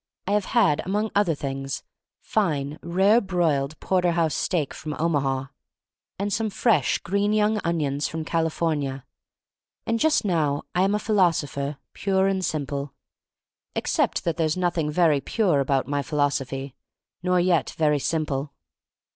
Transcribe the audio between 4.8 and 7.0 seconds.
Omaha, and some fresh,